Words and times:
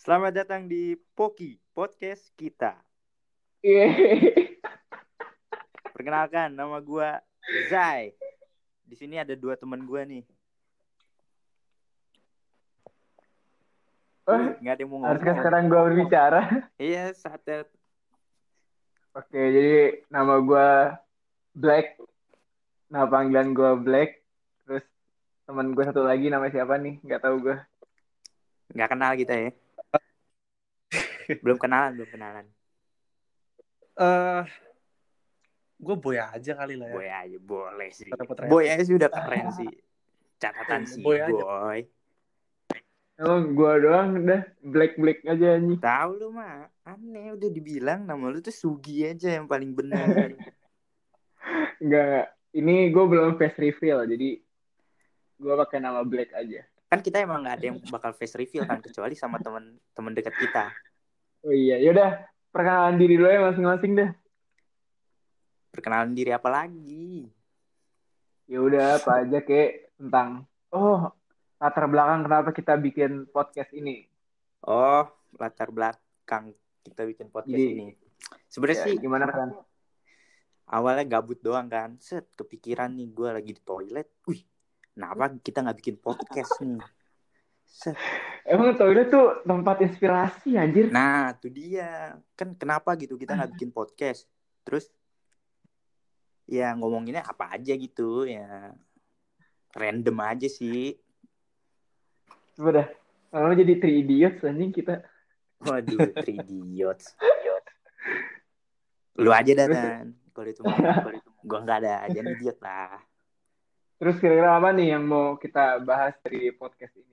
Selamat 0.00 0.32
datang 0.32 0.64
di 0.64 0.96
Poki 1.12 1.60
Podcast 1.76 2.32
kita. 2.32 2.72
Iya. 3.60 3.92
Perkenalkan, 5.92 6.56
nama 6.56 6.80
gua 6.80 7.20
Zai. 7.68 8.16
Di 8.80 8.96
sini 8.96 9.20
ada 9.20 9.36
dua 9.36 9.60
teman 9.60 9.84
gua 9.84 10.08
nih. 10.08 10.24
Oh, 14.24 14.40
Nggak 14.56 14.72
ada 14.72 14.80
yang 14.80 14.88
mau 14.88 15.04
haruskah 15.04 15.20
ngomong. 15.20 15.40
sekarang 15.44 15.62
gue 15.68 15.80
berbicara? 15.92 16.40
Iya, 16.80 17.12
saatnya. 17.12 17.68
Oke, 19.12 19.36
jadi 19.36 20.00
nama 20.08 20.40
gue 20.40 20.68
Black. 21.60 22.00
Nah, 22.88 23.04
panggilan 23.04 23.52
gue 23.52 23.70
Black. 23.84 24.24
Terus 24.64 24.84
teman 25.44 25.76
gue 25.76 25.84
satu 25.84 26.08
lagi 26.08 26.32
namanya 26.32 26.56
siapa 26.56 26.80
nih? 26.80 27.04
Gak 27.04 27.20
tahu 27.20 27.52
gue. 27.52 27.56
Nggak 28.72 28.88
kenal 28.96 29.12
kita 29.12 29.34
ya. 29.36 29.52
Belum 31.38 31.58
kenalan, 31.58 31.92
belum 31.94 32.10
kenalan. 32.10 32.46
eh 33.94 34.44
gue 35.76 35.96
boy 35.96 36.16
aja 36.16 36.52
kali 36.56 36.74
lah 36.74 36.88
ya. 36.88 36.94
Boy 36.94 37.08
aja, 37.08 37.38
boleh 37.38 37.88
sih. 37.92 38.10
Boy 38.48 38.64
aja 38.66 38.82
sudah 38.82 39.08
keren 39.08 39.46
sih. 39.54 39.70
Catatan 40.36 40.82
sih, 40.84 41.00
Boy 41.00 41.20
aja. 41.20 41.30
boy. 41.30 41.80
Emang 43.20 43.52
gue 43.52 43.72
doang 43.84 44.08
udah 44.16 44.40
Black 44.64 44.96
Black 44.96 45.20
aja 45.24 45.60
nih. 45.60 45.76
Tahu 45.76 46.10
lu 46.16 46.32
mah, 46.32 46.72
aneh 46.82 47.36
udah 47.36 47.48
dibilang 47.48 48.08
nama 48.08 48.32
lu 48.32 48.40
tuh 48.40 48.48
Sugi 48.50 49.04
aja 49.04 49.36
yang 49.36 49.44
paling 49.44 49.76
benar. 49.76 50.08
Enggak. 51.84 52.32
Ini 52.50 52.90
gue 52.90 53.04
belum 53.06 53.36
face 53.36 53.60
reveal, 53.60 54.08
jadi 54.08 54.40
gue 55.36 55.54
pakai 55.60 55.78
nama 55.78 56.02
Black 56.02 56.32
aja. 56.32 56.64
kan 56.90 56.98
kita 56.98 57.22
emang 57.22 57.46
nggak 57.46 57.54
ada 57.54 57.66
yang 57.70 57.78
bakal 57.86 58.10
face 58.10 58.34
reveal 58.34 58.66
kan 58.66 58.82
kecuali 58.82 59.14
sama 59.14 59.38
teman-teman 59.38 60.10
dekat 60.10 60.34
kita. 60.34 60.74
Oh 61.40 61.54
iya, 61.54 61.80
yaudah. 61.80 62.28
Perkenalan 62.52 62.98
diri 63.00 63.14
dulu 63.16 63.30
ya 63.30 63.40
masing-masing 63.40 63.92
deh. 63.96 64.10
Perkenalan 65.70 66.12
diri 66.12 66.34
apa 66.34 66.48
lagi? 66.50 67.30
Ya 68.50 68.58
udah, 68.58 68.98
apa 68.98 69.22
aja 69.22 69.38
kek 69.38 69.94
tentang 69.94 70.44
oh 70.74 71.14
latar 71.62 71.86
belakang 71.86 72.26
kenapa 72.26 72.50
kita 72.50 72.74
bikin 72.74 73.30
podcast 73.30 73.70
ini. 73.70 74.04
Oh, 74.66 75.06
latar 75.38 75.70
belakang 75.70 76.52
kita 76.82 77.06
bikin 77.06 77.30
podcast 77.30 77.54
Jadi, 77.54 77.72
ini. 77.78 77.86
Sebenarnya 78.50 78.78
Ya, 78.82 78.84
sih 78.90 78.94
gimana 78.98 79.30
kan? 79.30 79.48
awalnya 80.68 81.06
gabut 81.06 81.38
doang 81.40 81.70
kan. 81.70 81.96
Set, 82.02 82.26
kepikiran 82.34 82.90
nih 82.92 83.08
gue 83.14 83.28
lagi 83.30 83.52
di 83.54 83.62
toilet. 83.62 84.10
Wih, 84.26 84.42
kenapa 84.92 85.30
kita 85.40 85.62
nggak 85.62 85.78
bikin 85.78 85.96
podcast 86.02 86.58
nih? 86.60 86.82
Set. 87.70 87.94
Emang 88.42 88.74
toilet 88.74 89.14
tuh 89.14 89.46
tempat 89.46 89.78
inspirasi 89.86 90.58
anjir. 90.58 90.90
Nah, 90.90 91.30
itu 91.38 91.46
dia. 91.46 92.18
Kan 92.34 92.58
kenapa 92.58 92.98
gitu 92.98 93.14
kita 93.14 93.38
nggak 93.38 93.54
bikin 93.54 93.70
podcast? 93.70 94.26
Terus 94.66 94.90
ya 96.50 96.74
ngomonginnya 96.74 97.22
apa 97.22 97.54
aja 97.54 97.70
gitu 97.78 98.26
ya. 98.26 98.74
Random 99.70 100.18
aja 100.18 100.50
sih. 100.50 100.98
Coba 102.58 102.82
dah. 102.82 102.88
Lama 103.30 103.54
jadi 103.54 103.78
three 103.78 104.02
idiots 104.02 104.42
anjing 104.42 104.74
kita. 104.74 105.06
Waduh, 105.62 106.10
three 106.26 106.42
idiots. 106.50 107.14
Lu 109.14 109.30
aja 109.30 109.52
dah, 109.54 109.66
Dan. 109.70 110.18
Kalau 110.34 110.48
itu 110.50 110.60
mah, 110.66 110.74
kalau 110.74 111.14
itu 111.14 111.30
gua 111.46 111.58
nggak 111.62 111.78
ada, 111.84 111.96
jangan 112.10 112.32
idiot 112.34 112.58
lah. 112.58 112.98
Terus 114.00 114.16
kira-kira 114.16 114.56
apa 114.56 114.72
nih 114.72 114.96
yang 114.96 115.04
mau 115.04 115.36
kita 115.36 115.78
bahas 115.84 116.16
dari 116.24 116.50
podcast 116.56 116.96
ini? 116.96 117.09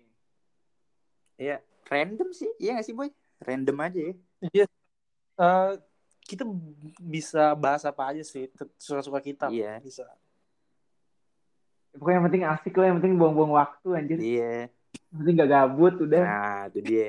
Iya, 1.38 1.62
random 1.86 2.30
sih. 2.34 2.50
Iya 2.58 2.78
nggak 2.78 2.88
sih, 2.90 2.96
Boy? 2.98 3.10
Random 3.38 3.78
aja 3.78 4.00
ya. 4.02 4.14
Iya. 4.50 4.66
Eh, 5.38 5.72
kita 6.26 6.44
bisa 6.98 7.54
bahas 7.54 7.86
apa 7.86 8.10
aja 8.12 8.26
sih, 8.26 8.50
suka-suka 8.82 9.22
kita. 9.22 9.48
Iya. 9.54 9.78
Bisa. 9.80 10.04
Pokoknya 11.94 12.18
yang 12.20 12.26
penting 12.30 12.44
asik 12.46 12.74
lah, 12.78 12.86
yang 12.90 12.98
penting 13.02 13.16
buang-buang 13.22 13.54
waktu 13.54 13.88
anjir. 13.94 14.18
Iya. 14.18 14.74
Yang 15.14 15.18
penting 15.22 15.36
gak 15.38 15.52
gabut 15.54 15.96
udah. 16.02 16.24
Nah, 16.26 16.62
itu 16.74 16.80
dia. 16.82 17.08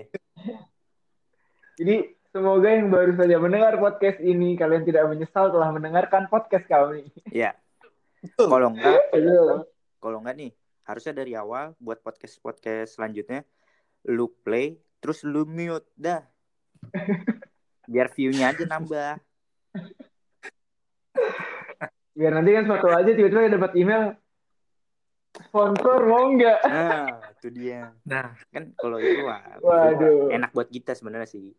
Jadi 1.80 1.96
semoga 2.28 2.68
yang 2.68 2.92
baru 2.92 3.12
saja 3.16 3.36
mendengar 3.40 3.72
podcast 3.80 4.20
ini 4.20 4.54
kalian 4.60 4.84
tidak 4.84 5.08
menyesal 5.08 5.48
telah 5.48 5.72
mendengarkan 5.72 6.28
podcast 6.28 6.68
kami. 6.68 7.08
Iya. 7.32 7.56
Kalau 8.36 8.74
enggak, 8.74 9.14
kalau 10.02 10.18
enggak 10.20 10.36
nih, 10.36 10.50
harusnya 10.84 11.14
dari 11.14 11.32
awal 11.38 11.78
buat 11.78 12.02
podcast-podcast 12.02 12.98
selanjutnya 12.98 13.46
lu 14.08 14.32
play 14.42 14.80
terus 14.98 15.20
lu 15.22 15.44
mute 15.44 15.86
dah. 15.94 16.24
Biar 17.84 18.08
view-nya 18.12 18.56
aja 18.56 18.64
nambah. 18.64 19.20
Biar 22.18 22.32
nanti 22.34 22.50
kan 22.50 22.64
suatu 22.66 22.88
aja 22.90 23.10
tiba-tiba 23.14 23.52
dapat 23.52 23.72
email 23.78 24.16
sponsor 25.38 26.02
mau 26.08 26.34
nggak? 26.34 26.60
Nah, 26.66 27.06
itu 27.38 27.48
dia. 27.54 27.94
Nah, 28.02 28.34
Kan 28.50 28.74
kalau 28.74 28.98
itu 28.98 29.22
wah, 29.22 29.60
Waduh. 29.62 30.34
enak 30.34 30.50
buat 30.50 30.66
kita 30.66 30.98
sebenarnya 30.98 31.30
sih. 31.30 31.54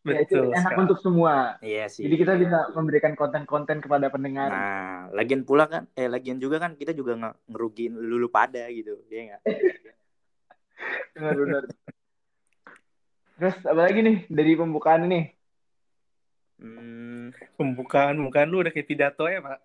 Ya, 0.00 0.24
itu 0.24 0.32
betul. 0.32 0.56
enak 0.56 0.72
sekali. 0.72 0.82
untuk 0.88 0.98
semua. 1.04 1.34
Iya 1.60 1.84
sih. 1.92 2.08
Jadi 2.08 2.14
kita 2.24 2.32
bisa 2.40 2.72
memberikan 2.72 3.12
konten-konten 3.12 3.84
kepada 3.84 4.08
pendengar. 4.08 4.48
Nah, 4.48 5.12
lagian 5.12 5.44
pula 5.44 5.68
kan, 5.68 5.84
eh 5.92 6.08
lagian 6.08 6.40
juga 6.40 6.56
kan 6.56 6.72
kita 6.72 6.96
juga 6.96 7.20
nge- 7.20 7.36
ngerugiin 7.52 8.00
lulu 8.00 8.32
pada 8.32 8.64
gitu, 8.72 8.96
ya 9.12 9.34
nggak? 9.34 9.42
Benar-benar. 11.12 11.64
Terus 13.36 13.56
apa 13.64 13.80
lagi 13.80 14.00
nih 14.00 14.16
dari 14.28 14.52
pembukaan 14.52 15.04
ini? 15.04 15.20
Hmm, 16.60 17.32
Pembukaan, 17.56 18.16
pembukaan 18.16 18.48
lu 18.48 18.60
udah 18.60 18.68
kayak 18.68 18.84
pidato 18.84 19.24
ya, 19.24 19.40
Pak. 19.40 19.58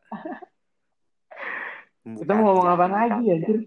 Kita 2.05 2.31
mau 2.33 2.53
ngomong 2.53 2.67
apa 2.69 2.85
lagi 2.87 3.23
anjir? 3.27 3.57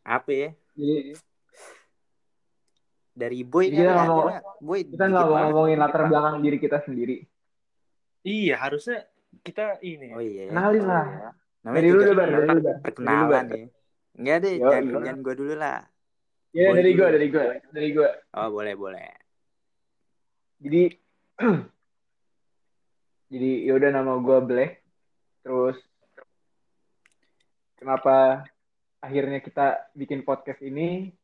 Apa 0.00 0.30
ya? 0.32 0.48
Jadi 0.72 1.12
Dari 3.10 3.44
boy 3.44 3.68
kita 3.68 3.92
mau- 4.08 4.32
ada, 4.32 4.40
boy. 4.62 4.80
kita 4.86 5.04
nggak 5.04 5.26
mau 5.26 5.36
ngomongin 5.44 5.76
latar 5.76 6.08
belakang 6.08 6.40
diri 6.40 6.56
kita 6.56 6.80
sendiri. 6.80 7.28
Iya, 8.24 8.56
harusnya 8.56 9.04
kita 9.44 9.76
ini. 9.82 10.08
Oh 10.16 10.22
iya. 10.22 10.48
Kenalin 10.48 10.84
lah. 10.88 11.04
Namanya 11.60 11.76
Dari 11.76 11.88
lu 11.92 12.00
juga 12.00 12.12
deh. 12.16 12.28
Dari 12.32 12.48
lu, 12.48 12.60
perkenalan 12.80 13.28
Bar. 13.28 13.58
Enggak 14.18 14.36
deh, 14.42 14.54
Yo, 14.58 14.68
jangan, 14.70 15.02
jangan 15.04 15.20
gua 15.22 15.34
dulu 15.34 15.54
lah. 15.54 15.80
Ya 16.50 16.74
dari 16.74 16.98
gue, 16.98 17.08
dari 17.14 17.28
gue, 17.30 17.46
dari 17.70 17.88
gue. 17.94 18.10
Oh 18.34 18.50
boleh 18.50 18.74
boleh. 18.74 19.06
Jadi 20.58 20.82
jadi 23.32 23.50
yaudah 23.70 23.90
nama 23.94 24.18
gue 24.18 24.38
Black. 24.42 24.72
Terus 25.46 25.78
kenapa 27.78 28.44
akhirnya 28.98 29.38
kita 29.38 29.94
bikin 29.94 30.26
podcast 30.26 30.58
ini? 30.66 31.14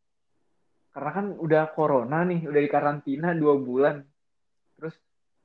Karena 0.94 1.10
kan 1.10 1.26
udah 1.36 1.74
corona 1.74 2.22
nih, 2.22 2.46
udah 2.46 2.60
di 2.62 2.70
karantina 2.70 3.34
dua 3.34 3.58
bulan. 3.58 4.00
Terus 4.78 4.94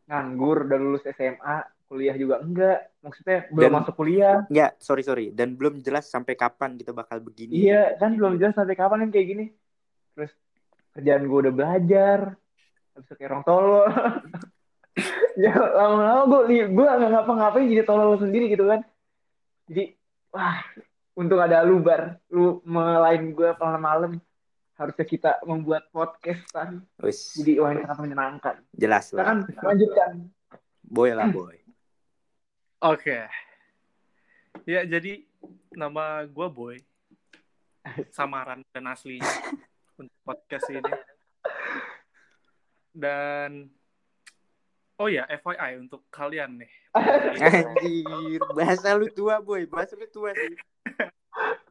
nganggur, 0.07 0.69
udah 0.69 0.77
lulus 0.77 1.03
SMA, 1.09 1.57
kuliah 1.91 2.15
juga 2.15 2.39
enggak. 2.39 2.79
Maksudnya 3.03 3.51
belum 3.51 3.67
Dan- 3.67 3.75
masuk 3.83 3.93
kuliah. 3.99 4.37
Enggak, 4.47 4.71
sorry 4.79 5.03
sorry. 5.03 5.25
Dan 5.35 5.59
belum 5.59 5.83
jelas 5.83 6.07
sampai 6.07 6.39
kapan 6.39 6.79
kita 6.79 6.95
bakal 6.95 7.19
begini. 7.19 7.67
Iya, 7.67 7.99
kan 7.99 8.15
belum 8.15 8.39
jelas 8.39 8.55
sampai 8.55 8.79
kapan 8.79 9.03
kan 9.03 9.09
kayak 9.11 9.27
gini. 9.27 9.45
Terus 10.15 10.31
kerjaan 10.95 11.27
gue 11.27 11.39
udah 11.43 11.53
belajar, 11.53 12.19
habis 12.95 13.11
kayak 13.11 13.29
orang 13.35 13.43
tolol. 13.43 13.87
ya 15.43 15.51
lama-lama 15.55 16.23
gue 16.27 16.67
gue 16.71 16.85
nggak 16.87 17.11
ngapa-ngapain 17.11 17.67
jadi 17.67 17.83
tolol 17.83 18.15
sendiri 18.15 18.47
gitu 18.47 18.71
kan. 18.71 18.87
Jadi 19.67 19.95
wah 20.31 20.63
untung 21.11 21.43
ada 21.43 21.59
lu 21.67 21.83
bar, 21.83 22.15
lu 22.31 22.63
melain 22.63 23.35
gue 23.35 23.49
malam-malam 23.59 24.15
harusnya 24.79 25.05
kita 25.05 25.31
membuat 25.43 25.91
podcast 25.91 26.47
kan. 26.55 26.81
Jadi 27.03 27.59
wah 27.59 27.75
ini 27.75 27.83
sangat 27.83 27.99
menyenangkan. 27.99 28.55
jelas 28.71 29.11
Kita 29.11 29.19
lah. 29.19 29.25
kan 29.27 29.37
lanjutkan. 29.59 30.11
Boy 30.81 31.15
lah 31.15 31.31
boy. 31.31 31.60
Oke. 32.81 33.29
Ya, 34.65 34.81
jadi 34.89 35.21
nama 35.69 36.25
gue 36.25 36.47
Boy. 36.49 36.81
Samaran 38.17 38.65
dan 38.73 38.89
aslinya 38.89 39.29
untuk 40.01 40.17
podcast 40.25 40.65
ini. 40.73 40.93
Dan 42.89 43.69
oh 44.97 45.09
ya, 45.09 45.29
FYI 45.29 45.77
untuk 45.77 46.09
kalian 46.09 46.57
nih. 46.61 46.71
Anjir, 46.97 48.41
bahasa 48.57 48.97
lu 48.97 49.09
tua 49.13 49.41
boy. 49.41 49.65
Bahasa 49.69 49.93
lu 49.97 50.05
tua 50.09 50.33
sih. 50.33 50.57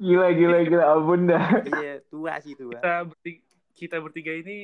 Gila 0.00 0.32
gila 0.32 0.58
gila 0.66 0.84
ampun 0.94 1.26
dah. 1.26 1.62
Iya, 1.62 2.02
tua 2.06 2.38
sih 2.42 2.54
tua. 2.54 2.78
Kita 2.78 2.94
bertiga, 3.06 3.42
kita 3.74 3.96
bertiga 3.98 4.32
ini 4.34 4.58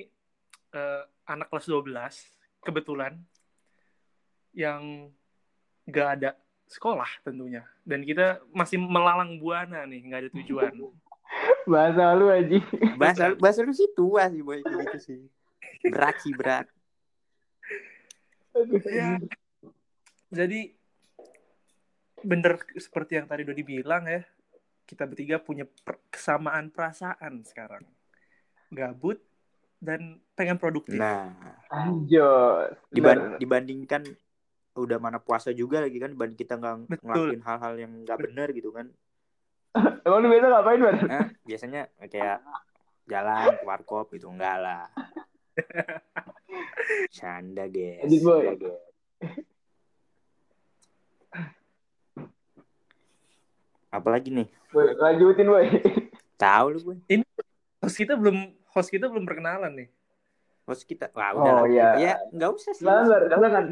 eh, 0.74 1.02
anak 1.26 1.50
kelas 1.50 1.66
12 1.68 2.64
kebetulan 2.66 3.18
yang 4.56 5.12
gak 5.86 6.08
ada 6.20 6.30
sekolah 6.66 7.06
tentunya 7.22 7.62
dan 7.86 8.02
kita 8.02 8.42
masih 8.50 8.82
melalang 8.82 9.38
buana 9.38 9.86
nih 9.86 10.02
nggak 10.02 10.20
ada 10.26 10.30
tujuan 10.42 10.72
Bahasa 11.66 12.14
lu 12.14 12.30
aja. 12.30 12.62
Bahasa 12.94 13.34
bahasa 13.34 13.60
lu 13.66 13.74
sih 13.74 13.90
tua 13.98 14.30
sih 14.30 14.46
boy 14.46 14.62
gitu 14.62 14.98
sih. 15.02 15.20
Berat 15.90 16.16
sih 16.22 16.30
berat. 16.30 16.70
Ya. 18.86 19.18
Jadi 20.30 20.70
bener 22.22 22.62
seperti 22.78 23.18
yang 23.18 23.26
tadi 23.26 23.42
udah 23.42 23.56
dibilang 23.58 24.06
ya, 24.06 24.22
kita 24.86 25.04
bertiga 25.04 25.42
punya 25.42 25.66
per- 25.66 26.00
kesamaan 26.08 26.70
perasaan 26.70 27.42
sekarang. 27.42 27.82
Gabut 28.70 29.18
dan 29.82 30.22
pengen 30.38 30.56
produktif. 30.62 30.96
Nah, 31.02 31.34
Anjos. 31.68 32.70
diban- 32.94 33.36
dibandingkan 33.36 34.06
udah 34.78 34.98
mana 34.98 35.16
puasa 35.16 35.50
juga 35.50 35.80
lagi 35.80 35.96
kan 35.96 36.10
dibanding 36.10 36.36
kita 36.36 36.54
nggak 36.54 37.00
ngelakuin 37.00 37.40
hal-hal 37.40 37.74
yang 37.76 37.92
nggak 38.02 38.18
benar 38.20 38.48
gitu 38.50 38.70
kan. 38.70 38.86
Emang 40.04 40.20
lu 40.20 40.28
biasa 40.28 40.46
ngapain, 40.48 40.80
Bar? 40.80 40.96
Nah, 41.04 41.26
biasanya 41.42 41.80
kayak 42.02 42.38
jalan 43.06 43.54
ke 43.54 43.64
warkop 43.64 44.06
gitu 44.10 44.28
enggak 44.28 44.56
lah. 44.58 44.84
Canda, 47.16 47.64
guys. 47.66 48.04
Lanjut, 48.04 48.22
Boy. 48.24 48.44
Apalagi 53.88 54.28
nih? 54.28 54.48
Boy, 54.72 54.92
lanjutin, 54.98 55.46
boy. 55.46 55.64
Tahu 56.36 56.66
lu 56.76 56.78
gue. 56.82 56.96
Host 57.80 57.96
kita 57.96 58.12
belum 58.18 58.36
host 58.74 58.90
kita 58.92 59.08
belum 59.08 59.24
perkenalan 59.24 59.72
nih. 59.72 59.88
Host 60.66 60.84
kita. 60.84 61.08
Wah, 61.14 61.32
Oh, 61.32 61.40
udah 61.40 61.52
lah. 61.54 61.64
iya. 61.70 61.88
Ya, 61.96 62.12
enggak 62.28 62.50
usah 62.58 62.72
sih. 62.74 62.82
Silakan, 62.84 63.30
Bar. 63.40 63.62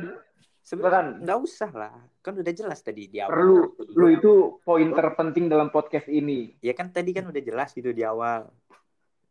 Sebenarnya 0.64 1.20
enggak 1.20 1.38
usah 1.44 1.70
lah. 1.76 1.94
Kan 2.24 2.40
udah 2.40 2.54
jelas 2.56 2.80
tadi 2.80 3.12
di 3.12 3.20
awal. 3.20 3.36
Perlu, 3.36 3.58
lu 3.92 4.06
itu 4.08 4.32
poin 4.64 4.88
terpenting 4.96 5.52
dalam 5.52 5.68
podcast 5.68 6.08
ini. 6.08 6.56
Ya 6.64 6.72
kan 6.72 6.88
tadi 6.88 7.12
kan 7.12 7.28
udah 7.28 7.42
jelas 7.44 7.76
gitu 7.76 7.92
di 7.92 8.00
awal. 8.00 8.48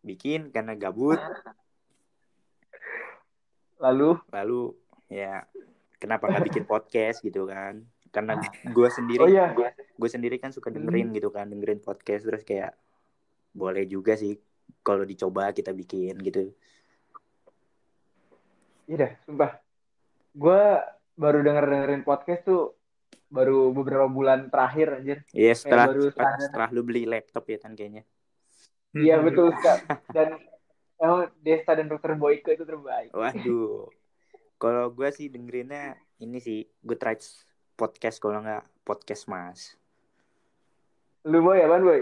Bikin 0.05 0.53
karena 0.53 0.77
gabut, 0.77 1.17
Lalu, 3.83 4.15
lalu 4.31 4.61
ya 5.11 5.43
kenapa 5.99 6.31
nggak 6.31 6.45
bikin 6.47 6.63
podcast 6.63 7.19
gitu 7.19 7.43
kan? 7.51 7.83
Karena 8.13 8.39
gue 8.63 8.89
sendiri 8.93 9.19
oh 9.19 9.27
iya, 9.27 9.51
gue 9.73 10.09
sendiri 10.09 10.37
kan 10.39 10.53
suka 10.53 10.69
dengerin 10.69 11.11
gitu 11.11 11.33
kan 11.33 11.49
dengerin 11.49 11.81
podcast 11.81 12.29
terus 12.29 12.45
kayak 12.45 12.77
boleh 13.51 13.89
juga 13.89 14.13
sih 14.13 14.37
kalau 14.85 15.01
dicoba 15.01 15.49
kita 15.49 15.73
bikin 15.73 16.17
gitu 16.21 16.53
iya 18.87 19.17
sumpah. 19.25 19.57
Gue 20.33 20.63
baru 21.13 21.39
denger 21.39 21.63
dengerin 21.63 22.01
podcast 22.01 22.41
tuh 22.43 22.73
baru 23.27 23.69
beberapa 23.69 24.05
bulan 24.05 24.45
terakhir, 24.47 24.87
anjir. 24.95 25.17
ya 25.29 25.51
setelah 25.51 25.89
baru 25.89 26.03
setelah, 26.07 26.37
setelah 26.39 26.67
lu 26.69 26.81
beli 26.81 27.03
laptop 27.03 27.45
ya 27.45 27.57
kan 27.57 27.73
kayaknya 27.73 28.03
Iya 28.91 29.17
Hmm. 29.17 29.25
betul 29.25 29.49
Kak. 29.51 29.77
Dan 30.15 30.37
emang 30.95 31.33
Desta 31.39 31.73
dan 31.73 31.87
Dokter 31.87 32.13
Boyke 32.13 32.45
itu 32.51 32.61
terbaik. 32.61 33.09
waduh 33.11 33.89
kalau 34.55 34.87
gue 34.89 35.09
sih 35.09 35.27
dengerinnya 35.27 35.93
ini 36.17 36.37
sih 36.37 36.61
Good 36.79 37.01
Rights 37.01 37.41
podcast 37.73 38.17
kalau 38.17 38.39
nggak 38.39 38.63
podcast 38.83 39.25
mas 39.25 39.73
Lu 41.23 41.39
boy 41.39 41.57
apaan 41.57 41.81
boy? 41.81 41.99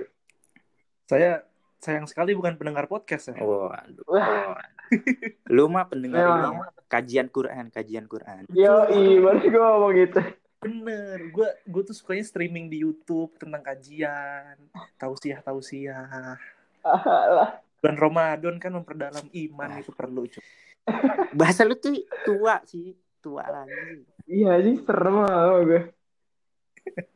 Saya 1.06 1.46
sayang 1.78 2.06
sekali 2.06 2.31
bukan 2.31 2.56
pendengar 2.56 2.86
podcast 2.86 3.30
ya. 3.30 3.40
waduh 3.40 4.04
Wah, 4.06 4.58
lu 5.56 5.66
mah 5.72 5.88
pendengar 5.88 6.24
Memang. 6.26 6.54
ini 6.54 6.62
ya. 6.62 6.72
kajian 6.92 7.28
Quran 7.32 7.66
kajian 7.72 8.06
Quran 8.06 8.44
yo 8.52 8.88
i, 8.92 9.18
baru 9.20 9.40
gue 9.40 9.62
ngomong 9.62 9.94
gitu. 9.96 10.22
Bener, 10.62 11.34
gue 11.34 11.50
gue 11.66 11.82
tuh 11.90 11.96
sukanya 11.98 12.22
streaming 12.22 12.70
di 12.70 12.86
YouTube 12.86 13.34
tentang 13.42 13.66
kajian, 13.66 14.62
tausiah 14.94 15.42
tausiah. 15.42 16.38
Alah. 16.86 17.58
Bulan 17.82 17.98
Ramadan 17.98 18.56
kan 18.62 18.70
memperdalam 18.70 19.26
iman 19.26 19.70
itu 19.82 19.90
perlu. 19.90 20.30
cuy. 20.30 20.38
bahasa 21.40 21.66
lu 21.66 21.74
tuh 21.74 21.98
tua 22.26 22.62
sih 22.66 22.94
tua 23.22 23.46
lagi 23.46 24.06
Iya 24.30 24.62
sih 24.62 24.82
serem 24.86 25.26
sama 25.26 25.62
gue. 25.66 25.82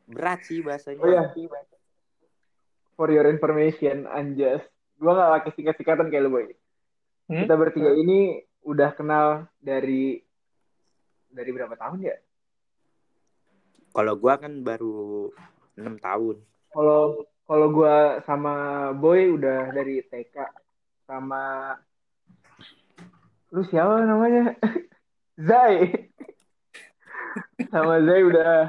berat 0.09 0.41
sih 0.45 0.65
bahasanya 0.65 1.01
Oh 1.01 1.09
iya. 1.09 1.29
For 2.97 3.13
your 3.13 3.29
information, 3.29 4.09
Anjas. 4.09 4.65
Gue 4.97 5.11
gak 5.13 5.31
pakai 5.37 5.51
singkat-singkatan 5.53 6.09
kayak 6.09 6.23
lu 6.25 6.33
boy. 6.33 6.49
Hmm? 7.25 7.41
Kita 7.41 7.55
bertiga 7.55 7.89
ini 7.91 8.37
udah 8.61 8.89
kenal 8.91 9.27
dari 9.57 10.21
dari 11.27 11.49
berapa 11.49 11.73
tahun 11.73 12.01
ya? 12.01 12.15
kalau 13.91 14.11
gua 14.13 14.35
kan 14.35 14.59
baru 14.59 15.31
enam 15.75 15.95
tahun 15.95 16.35
Kalau 16.69 17.23
kalau 17.45 17.67
gue 17.71 17.95
sama 18.21 18.53
Boy 18.91 19.31
udah 19.31 19.71
dari 19.71 20.03
TK 20.03 20.35
sama 21.05 21.71
lu 23.49 23.63
siapa 23.63 24.03
namanya? 24.03 24.51
Zai. 25.47 25.95
sama 27.69 28.01
Zai 28.01 28.21
udah 28.21 28.67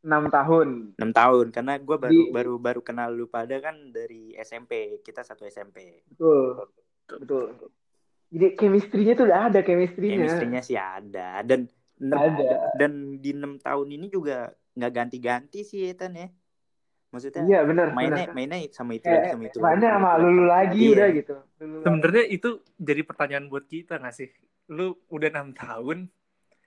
enam 0.00 0.24
tahun. 0.28 0.68
enam 0.96 1.10
tahun 1.10 1.46
karena 1.50 1.74
gue 1.76 1.96
baru 1.98 2.12
Di- 2.14 2.30
baru 2.30 2.54
baru 2.56 2.80
kenal 2.80 3.10
lu 3.10 3.26
pada 3.26 3.58
kan 3.58 3.74
dari 3.90 4.32
SMP 4.36 5.02
kita 5.02 5.20
satu 5.20 5.42
SMP 5.44 6.06
Betul. 6.08 6.70
Betul. 7.18 7.46
Jadi 8.30 8.46
chemistry-nya 8.54 9.14
tuh 9.18 9.24
udah 9.26 9.40
ada 9.50 9.60
chemistry-nya. 9.66 10.14
chemistry-nya 10.16 10.62
sih 10.62 10.78
ada 10.78 11.42
dan 11.42 11.66
Ada. 12.00 12.72
dan 12.80 13.20
di 13.20 13.30
enam 13.36 13.60
tahun 13.60 13.88
ini 13.92 14.06
juga 14.08 14.48
nggak 14.72 14.92
ganti-ganti 14.94 15.60
sih 15.66 15.92
Ethan 15.92 16.16
ya 16.16 16.28
maksudnya 17.10 17.42
Iya 17.44 17.60
benar. 17.66 17.86
mainnya 17.92 18.24
benar. 18.24 18.34
mainnya 18.38 18.58
sama 18.70 18.94
itu 18.96 19.04
Eh, 19.10 19.34
sama 19.34 19.44
itu 19.50 19.58
Mainnya 19.60 19.90
sama 19.98 20.10
lulu 20.16 20.44
lagi 20.46 20.78
Iya. 20.80 20.94
udah 20.96 21.08
gitu. 21.12 21.34
Lulu 21.60 21.74
lagi. 21.76 21.84
Sebenarnya 21.84 22.24
itu 22.30 22.48
jadi 22.80 23.02
pertanyaan 23.04 23.46
buat 23.50 23.66
kita 23.66 23.98
nggak 24.00 24.14
sih? 24.14 24.30
Lu 24.70 24.94
udah 25.10 25.28
enam 25.34 25.50
tahun, 25.52 25.98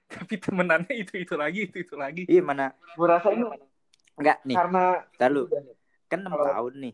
tapi 0.14 0.36
temenannya 0.38 0.94
itu 1.00 1.14
itu 1.24 1.34
lagi 1.40 1.60
itu 1.72 1.78
itu 1.82 1.96
lagi. 1.96 2.22
iya 2.28 2.44
mana 2.44 2.76
Gue 2.94 3.08
rasa 3.08 3.32
ini 3.34 3.48
enggak 4.20 4.38
nih 4.46 4.56
karena 4.60 4.84
lu 5.34 5.44
kan 6.12 6.20
enam 6.22 6.34
tahun 6.38 6.74
nih 6.78 6.94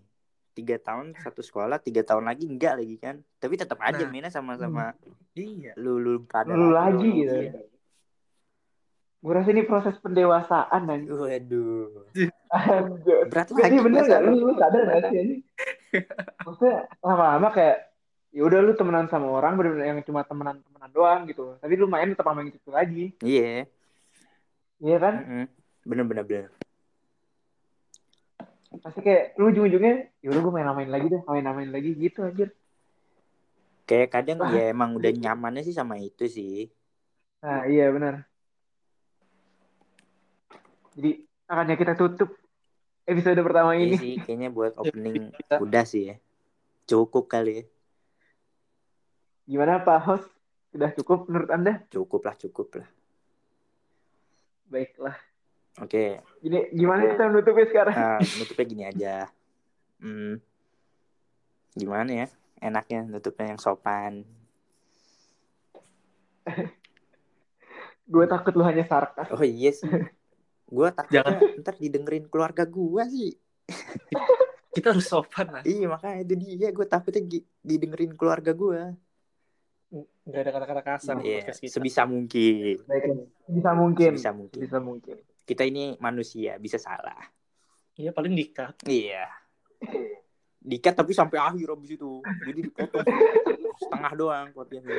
tiga 0.60 0.76
tahun 0.78 1.16
satu 1.16 1.40
sekolah 1.40 1.80
tiga 1.80 2.04
tahun 2.04 2.28
lagi 2.28 2.44
enggak 2.46 2.76
lagi 2.76 2.96
kan 2.96 3.16
tapi 3.38 3.56
tetap 3.56 3.80
aja 3.80 4.04
Nah. 4.04 4.10
mainnya 4.10 4.28
sama-sama 4.30 4.92
Iya. 5.34 5.72
lu 5.76 5.96
lu 5.96 6.14
pada 6.24 6.52
lulu 6.52 6.70
lagi 6.70 7.08
gitu. 7.18 7.32
Iya. 7.40 7.64
Gue 9.20 9.36
rasa 9.36 9.52
ini 9.52 9.64
proses 9.64 10.00
pendewasaan 10.00 10.82
dan 10.82 11.04
waduh 11.06 12.08
Anjir. 12.50 13.28
berat 13.28 13.48
lagi 13.52 13.78
bener 13.78 14.04
gak? 14.06 14.22
Lu, 14.24 14.32
lu 14.42 14.54
sadar 14.56 14.80
gak 14.82 15.02
sih 15.08 15.18
ini? 15.18 15.36
Maksudnya 16.40 16.88
lama-lama 17.00 17.52
kayak 17.52 17.78
ya 18.32 18.42
udah 18.42 18.60
lu 18.60 18.72
temenan 18.74 19.08
sama 19.08 19.28
orang 19.28 19.56
bener-bener 19.56 19.90
yang 19.90 20.00
cuma 20.02 20.24
temenan-temenan 20.24 20.92
doang 20.92 21.22
gitu. 21.26 21.58
Tapi 21.58 21.74
lu 21.76 21.86
main 21.86 22.08
tetap 22.08 22.24
sama 22.26 22.40
yang 22.40 22.52
itu 22.52 22.70
lagi. 22.70 23.06
iya 23.20 23.68
Iya 24.80 24.98
kan? 24.98 25.14
Mm-mm. 25.20 25.46
bener 25.84 26.06
bener 26.06 26.24
bener 26.24 26.48
Pasti 28.70 29.02
kayak 29.02 29.34
lu 29.36 29.50
ujung-ujungnya 29.50 29.94
ya 30.20 30.28
udah 30.30 30.42
gue 30.42 30.54
main-main 30.54 30.88
lagi 30.88 31.08
deh, 31.08 31.22
main-main 31.26 31.70
lagi 31.70 31.90
gitu 31.96 32.22
anjir. 32.22 32.54
kayak 33.84 34.14
kadang 34.14 34.38
Wah. 34.38 34.54
ya 34.54 34.70
emang 34.74 34.94
udah 34.94 35.10
nyamannya 35.10 35.62
sih 35.62 35.74
sama 35.74 35.98
itu 35.98 36.26
sih 36.26 36.70
Nah, 37.40 37.64
iya 37.66 37.88
benar. 37.88 38.28
Jadi 40.92 41.10
akannya 41.46 41.76
kita 41.76 41.96
tutup 41.96 42.36
episode 43.04 43.40
pertama 43.40 43.74
Iya 43.74 43.82
ini. 43.82 43.96
sih 43.96 44.14
kayaknya 44.20 44.50
buat 44.50 44.76
opening 44.82 45.32
udah 45.50 45.84
sih 45.84 46.04
ya 46.06 46.16
cukup 46.86 47.26
kali 47.26 47.54
ya 47.56 47.66
Gimana 49.48 49.82
Pak 49.82 50.00
Host? 50.04 50.30
Sudah 50.70 50.94
cukup 50.94 51.26
menurut 51.26 51.50
Anda? 51.50 51.82
cukup 51.90 52.22
lah 52.22 52.36
cukup 52.36 52.68
lah 52.78 52.88
Baiklah. 54.68 55.18
Oke 55.80 56.06
Gini, 56.40 56.60
gimana 56.72 57.02
kita 57.06 57.24
menutupnya 57.28 57.66
sekarang? 57.68 57.96
nah, 57.96 58.20
nutupnya 58.20 58.66
gini 58.66 58.84
aja 58.86 59.16
hmm. 60.00 60.36
gimana 61.74 62.12
ya 62.16 62.28
enaknya 62.60 63.00
nutupnya 63.06 63.46
yang 63.50 63.62
sopan 63.62 64.24
Gue 68.06 68.26
takut 68.26 68.50
lu 68.52 68.66
hanya 68.66 68.82
sarkas. 68.84 69.30
oh 69.30 69.44
iya 69.44 69.70
sih 69.70 69.86
gue 70.70 70.88
takutnya 70.92 71.26
Jangan. 71.26 71.62
ntar 71.62 71.76
didengerin 71.78 72.26
keluarga 72.26 72.64
gue 72.64 73.04
sih 73.08 73.32
Kita 74.70 74.94
harus 74.94 75.06
sopan 75.06 75.50
lah. 75.52 75.64
iya 75.64 75.86
makanya 75.86 76.22
itu 76.24 76.34
dia 76.38 76.70
gue 76.70 76.86
takutnya 76.86 77.22
didengerin 77.62 78.14
keluarga 78.14 78.50
gue 78.52 78.94
Nggak 80.24 80.40
ada 80.40 80.52
kata-kata 80.52 80.82
kasar 80.84 81.16
di 81.18 81.26
Iya, 81.28 81.42
podcast 81.42 81.60
kita. 81.60 81.74
sebisa 81.76 82.02
mungkin 82.06 82.78
Baiklah. 82.86 83.18
Bisa 83.48 83.70
mungkin. 83.74 84.10
sebisa 84.14 84.30
mungkin 84.32 84.60
Bisa 84.60 84.78
mungkin. 84.80 85.18
Kita 85.50 85.66
ini 85.66 85.98
manusia 85.98 86.62
bisa 86.62 86.78
salah 86.78 87.18
Iya 88.00 88.16
paling 88.16 88.32
dikat. 88.32 88.80
Iya. 88.88 89.28
Dikat 90.64 90.96
tapi 90.96 91.12
sampai 91.12 91.36
akhir 91.36 91.68
abis 91.76 92.00
itu. 92.00 92.24
Jadi 92.48 92.60
dipotong 92.72 93.04
setengah 93.76 94.12
doang 94.16 94.48
podcastnya. 94.56 94.96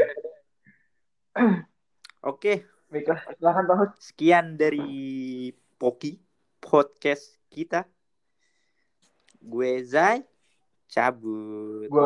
Oke, 2.21 2.69
Baiklah, 2.93 3.25
silakan 3.41 3.65
Pak 3.65 3.77
Host. 3.81 3.95
sekian 4.13 4.61
dari 4.61 5.49
Poki 5.81 6.21
podcast 6.61 7.41
kita. 7.49 7.89
Gue 9.41 9.81
Zai 9.81 10.21
cabut. 10.93 11.89
Gua 11.89 11.99